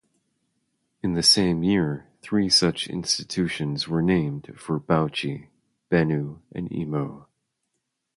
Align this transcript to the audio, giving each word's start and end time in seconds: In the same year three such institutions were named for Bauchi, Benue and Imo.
In 1.03 1.13
the 1.13 1.21
same 1.21 1.61
year 1.61 2.07
three 2.23 2.49
such 2.49 2.87
institutions 2.87 3.87
were 3.87 4.01
named 4.01 4.51
for 4.57 4.79
Bauchi, 4.79 5.49
Benue 5.91 6.39
and 6.51 6.71
Imo. 6.73 7.27